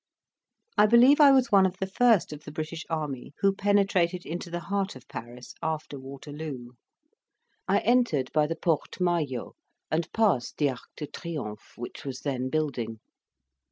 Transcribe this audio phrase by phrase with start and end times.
[0.79, 4.49] I believe I was one of the first of the British army who penetrated into
[4.49, 6.69] the heart of Paris after Waterloo.
[7.67, 9.53] I entered by the Porte Maillot,
[9.91, 12.99] and passed the Arc de Triomphe, which was then building.